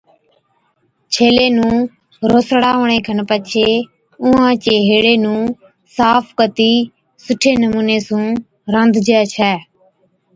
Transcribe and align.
ڇيلي 1.13 1.47
نُون 1.57 1.75
روسڙاوَڻي 2.31 2.99
کن 3.05 3.19
پڇي 3.29 3.69
اُونھان 4.21 4.53
چي 4.63 4.73
ھيڙي 4.87 5.15
نُون 5.23 5.41
صاف 5.95 6.25
ڪتِي 6.39 6.73
سُٺي 7.23 7.51
نمُوني 7.61 7.97
سُون 8.07 8.23
رانڌجَي 8.73 9.19
ڇَي 9.33 9.53